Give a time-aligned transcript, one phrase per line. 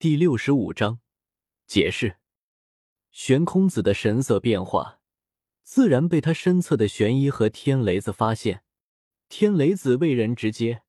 [0.00, 1.00] 第六十五章
[1.66, 2.18] 解释。
[3.10, 5.00] 玄空子的神色变化，
[5.64, 8.62] 自然被他身侧的玄一和天雷子发现。
[9.28, 10.82] 天雷子为人直接，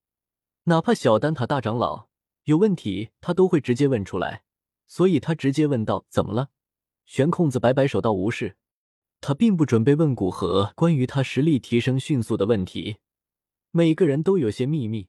[0.65, 2.09] 哪怕小丹塔大长老
[2.43, 4.43] 有问题，他都会直接问出来。
[4.85, 6.51] 所以他直接问道：“怎么了？”
[7.07, 8.57] 玄空子摆摆手道：“无事。”
[9.21, 12.97] 他并不准备问古河关于他实力提升迅速的问题。
[13.71, 15.07] 每个人都有些秘密，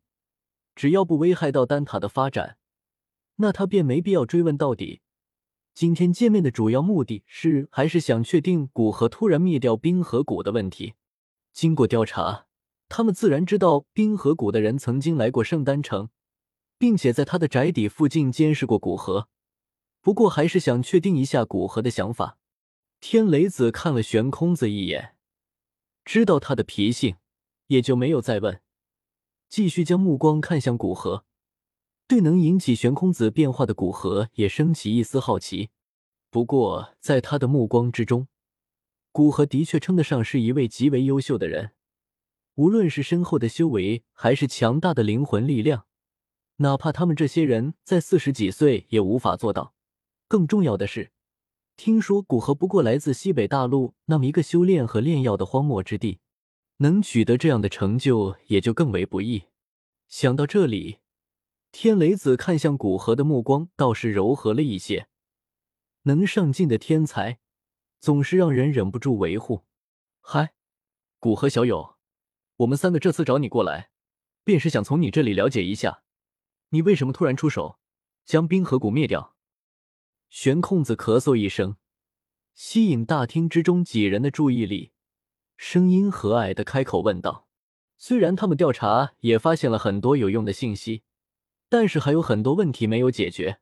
[0.75, 2.57] 只要不危害到丹塔的发展，
[3.41, 5.01] 那他便没必要追问到底。
[5.73, 10.93] 今天见面的主要目的是，还是想确定古河突然灭掉冰河谷的问题。
[11.53, 12.47] 经过调查，
[12.89, 16.11] 他们自然知道冰河谷的人曾经来过圣丹城，
[16.79, 19.29] 并且在他的宅邸附近监视过古河。
[20.03, 22.39] 不过，还是想确定一下古河的想法。
[23.01, 25.17] 天雷子看了悬空子一眼，
[26.05, 27.17] 知道他的脾性，
[27.69, 28.61] 也就没有再问，
[29.49, 31.25] 继续将目光看向古河。
[32.11, 35.71] 对能引起玄空子变化的古河也升起一丝好奇。
[36.29, 38.27] 不过，在他的目光之中，
[39.13, 41.71] 古河的确称得上是一位极为优秀的人，
[42.57, 45.87] 无论是深厚的修为，还是强大的灵魂力量，
[46.57, 49.75] 哪怕他们这些人在四十几岁也无法做到。
[50.27, 51.13] 更重要的是。
[51.77, 56.19] 听说古河不过来自西北大陆那么一个修炼和炼药的荒漠之地，
[56.79, 59.45] 能取得这样的成就也就更为不易。
[60.09, 60.99] 想到这里，
[61.73, 65.09] 天雷子看向古河的目光倒是柔和了一些。
[66.03, 67.39] 能上进的天才，
[68.01, 69.67] 总是让人忍不住维护。
[70.21, 70.55] 嗨，
[71.19, 71.97] 古河小友，
[72.57, 73.91] 我们三个这次找你过来，
[74.43, 76.03] 便是想从你这里了解一下，
[76.71, 77.79] 你为什么突然出手
[78.25, 79.37] 将冰河谷灭掉。
[80.29, 81.77] 玄空子咳嗽一声，
[82.55, 84.93] 吸引大厅之中几人的注意力，
[85.57, 87.47] 声音和蔼的开口问道
[87.99, 91.03] ：“虽然他们调查也发现了很多有用的信息，
[91.71, 93.61] 但是还有很多问题没有解决。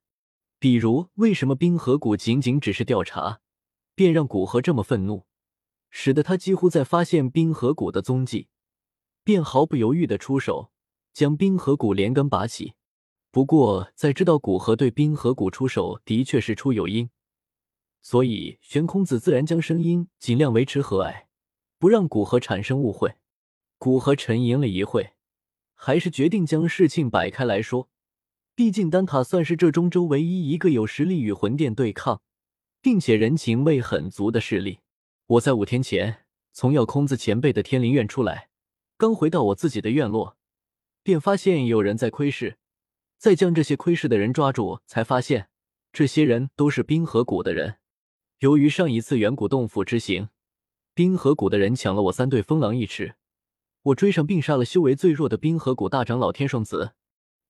[0.59, 3.41] 比如，为什么冰河谷仅仅只是调查，
[3.95, 5.27] 便让古河这么愤怒，
[5.91, 8.49] 使得他几乎在发现冰河谷的踪迹，
[9.22, 10.72] 便毫不犹豫的出手，
[11.12, 12.75] 将冰河谷连根拔起。”
[13.31, 17.11] 不过，在知道古河对冰河谷出手的确是出有因，
[18.00, 21.27] 所以玄空子自然将声音尽量维持和蔼，
[21.78, 23.16] 不让古河产生误会。
[23.77, 25.12] 古河沉吟了一会，
[25.75, 27.91] 还是决定将事情摆开来说。
[28.58, 32.20] 毕竟丹塔算是这中州唯一一个有实力与魂殿对抗，
[32.82, 34.80] 并且人情味很足的势力。
[35.26, 38.48] 我在五天前从药空子前辈的天灵院出来，
[38.96, 40.36] 刚回到我自己的院落，
[41.04, 42.58] 便发现有人在窥视。
[43.16, 45.50] 再将这些窥视的人抓住，才发现
[45.92, 47.76] 这些人都是冰河谷的人。
[48.40, 50.30] 由于上一次远古洞府之行，
[50.94, 53.14] 冰河谷的人抢了我三对风狼一尺，
[53.82, 56.94] 我追上并杀了修为最弱的冰河谷大长老天双子。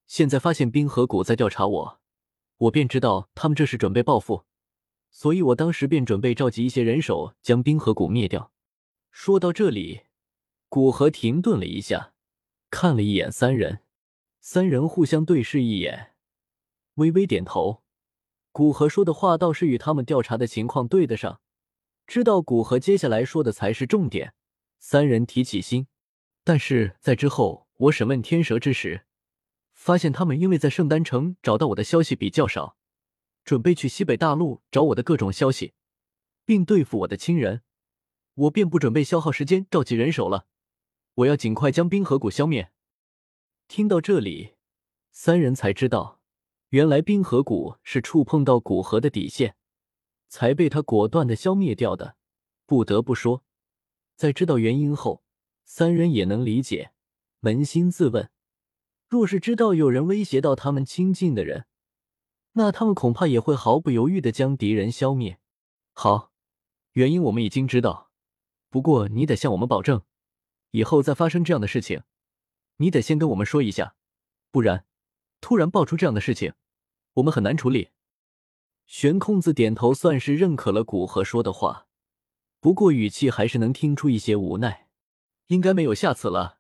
[0.08, 2.00] 现在发现冰河谷在调查我，
[2.56, 4.44] 我便知道他们这是准备报复，
[5.10, 8.50] 所以我当时便准备召集一些人手将冰河谷灭掉。
[9.10, 10.04] 说到这里，
[10.70, 12.14] 古河停顿了一下，
[12.70, 13.80] 看了一眼三人。
[14.40, 16.14] 三人互相对视一眼，
[16.94, 17.82] 微微点头。
[18.50, 21.42] 古河说的话倒是与他们调查的情况对得上，
[22.06, 24.32] 知道古河接下来说的才是重点。
[24.78, 25.86] 三人提起心，
[26.44, 29.04] 但是在之后我审问天蛇之时，
[29.78, 32.76] 发现他们因为在圣丹城找到我的消息比较少，
[33.44, 35.72] 准备去西北大陆找我的各种消息，
[36.44, 37.62] 并对付我的亲人，
[38.34, 40.46] 我便不准备消耗时间召集人手了，
[41.14, 42.72] 我要尽快将冰河谷消灭。
[43.68, 44.56] 听到这里，
[45.12, 46.20] 三人才知道，
[46.70, 49.54] 原来冰河谷是触碰到古河的底线，
[50.28, 52.16] 才被他果断的消灭掉的。
[52.66, 53.44] 不得不说，
[54.16, 55.22] 在知道原因后，
[55.64, 56.90] 三人也能理解，
[57.40, 58.28] 扪心自问：
[59.08, 61.66] 若是知道有人威胁到他们亲近的人，
[62.52, 65.38] 那他们恐怕也会毫不犹豫的将敌人消灭。
[65.94, 66.30] 好，
[66.92, 68.10] 原因我们已经知道，
[68.68, 70.02] 不过你得向我们保证，
[70.72, 72.02] 以后再发生这样的事情。
[72.76, 73.96] 你得先跟我们说一下，
[74.50, 74.84] 不然
[75.40, 76.52] 突然爆出这样的事情，
[77.14, 77.88] 我们很难处理。
[78.86, 81.86] 玄空子点头，算是认可了古河说的话，
[82.60, 84.88] 不过语气还是能听出一些无奈。
[85.46, 86.57] 应该没有下次了，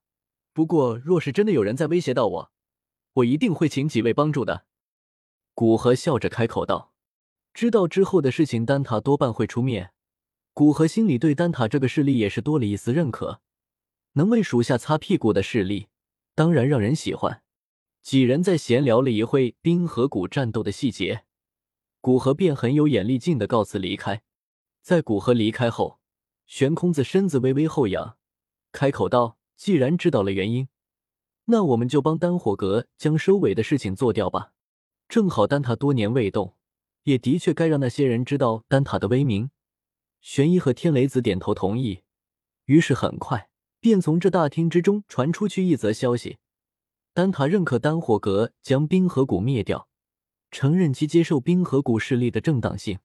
[0.58, 2.50] 不过若是真的有人在威胁到我，
[3.12, 4.64] 我一定会请几位帮助的。
[5.54, 6.92] 古河笑着开口道
[7.54, 9.92] ：“知道之后的事情，丹塔多半会出面。”
[10.52, 13.40] 古河心里对丹塔这个势力也是多了一丝认可，
[14.14, 15.86] 能为属下擦屁股的势力。
[16.34, 17.44] 当然让人喜欢。
[18.02, 21.22] 几人在闲聊了一会冰河谷战斗的细节，
[22.00, 24.22] 古河便很有眼力劲的告辞离开。
[24.82, 26.00] 在古河离开后，
[26.46, 28.16] 悬空子身子微微后仰，
[28.72, 30.68] 开口道：“既然知道了原因，
[31.46, 34.52] 那我们就帮丹火阁将收尾的事情做掉吧。”
[35.10, 36.54] 正好丹塔多年未动，
[37.02, 39.50] 也的确该让那些人知道丹塔的威名。
[40.20, 42.02] 玄一和天雷子点头同意，
[42.66, 43.48] 于是很快
[43.80, 46.38] 便从这大厅之中传出去一则消息：
[47.14, 49.88] 丹塔认可丹火阁将冰河谷灭掉，
[50.50, 52.98] 承认其接受冰河谷势力的正当性。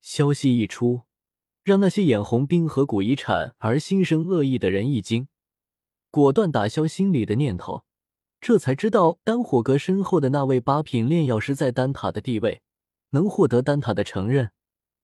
[0.00, 1.02] 消息一出，
[1.64, 5.26] 让那些眼红冰河谷遗产而心生恶意的人一惊，
[6.10, 7.84] 果断打消心里的念头。
[8.40, 12.62] 这才知道丹火阁身后的那位八品炼药师在丹塔的地位，
[13.10, 14.52] 能获得丹塔的承认，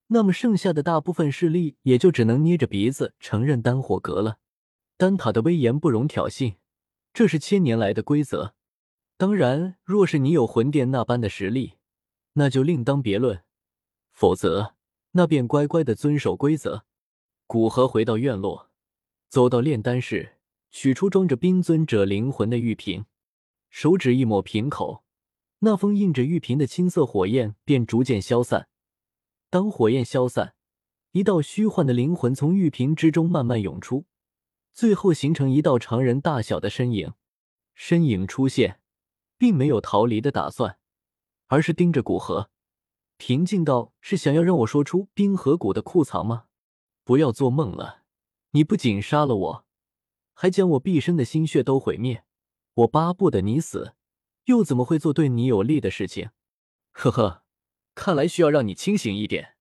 [0.06, 4.38] 那么剩下的大部分势力也就只能捏着鼻子承认丹火阁了。
[4.96, 6.54] 丹塔的威严不容挑衅，
[7.12, 8.54] 这是千年来的规则。
[9.18, 11.74] 当然，若是你有魂殿那般的实力，
[12.34, 13.42] 那就另当别论。
[14.12, 14.74] 否则，
[15.12, 16.84] 那便乖乖的遵守规则。
[17.46, 18.70] 古河回到院落，
[19.28, 20.35] 走到炼丹室，
[20.78, 23.06] 取出装着冰尊者灵魂的玉瓶。
[23.70, 25.04] 手指一抹瓶口，
[25.60, 28.68] 那封印着玉瓶的青色火焰便逐渐消散。
[29.48, 30.54] 当火焰消散，
[31.12, 34.04] 一道虚幻的灵魂从玉瓶之中慢慢涌出，
[34.74, 37.14] 最后形成一道常人大小的身影。
[37.74, 38.78] 身影出现，
[39.38, 40.76] 并没有逃离的打算，
[41.46, 42.50] 而是盯着古河，
[43.16, 46.44] 平静道：“是想要让我说出冰河谷的库藏吗？
[47.02, 48.02] 不要做梦了！
[48.50, 49.65] 你不仅杀了我，
[50.36, 52.22] 还将我毕生的心血都毁灭。”
[52.76, 53.94] 我巴不得你死，
[54.44, 56.28] 又怎么会做对你有利的事情？
[56.92, 57.42] 呵呵，
[57.94, 59.56] 看来需要让你清醒一点。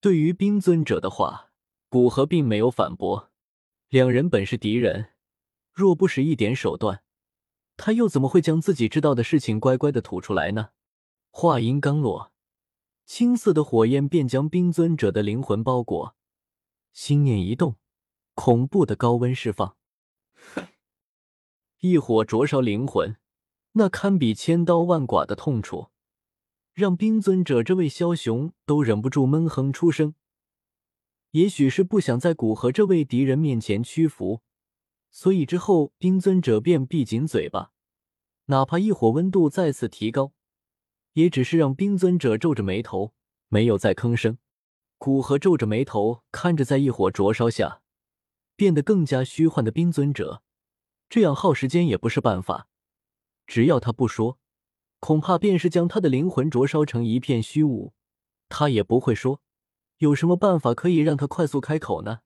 [0.00, 1.52] 对于冰尊者的话，
[1.90, 3.30] 古河并没有反驳。
[3.90, 5.10] 两人本是敌人，
[5.70, 7.02] 若不使一点手段，
[7.76, 10.70] 他又怎么会将自己知道的事情乖乖的吐出来呢？
[11.30, 12.32] 话音刚落，
[13.04, 16.16] 青色的火焰便将冰尊者的灵魂包裹。
[16.94, 17.76] 心念一动，
[18.34, 19.76] 恐怖的高温释放。
[20.54, 20.68] 哼！
[21.80, 23.16] 一火灼烧灵魂，
[23.72, 25.88] 那堪比千刀万剐的痛楚，
[26.72, 30.14] 让冰尊者这位枭雄都忍不住闷哼出声。
[31.32, 34.40] 也许是不想在古河这位敌人面前屈服，
[35.10, 37.72] 所以之后冰尊者便闭紧嘴巴，
[38.46, 40.32] 哪怕一火温度再次提高，
[41.14, 43.14] 也只是让冰尊者皱着眉头，
[43.48, 44.38] 没有再吭声。
[44.96, 47.82] 古河皱着眉头看着在一火灼烧下
[48.56, 50.42] 变得更加虚幻的冰尊者。
[51.08, 52.68] 这样耗时间也不是办法。
[53.46, 54.38] 只要他不说，
[55.00, 57.92] 恐怕便是将他的灵魂灼烧成一片虚无。
[58.48, 59.40] 他也不会说，
[59.98, 62.20] 有什么办法可以让他快速开口呢？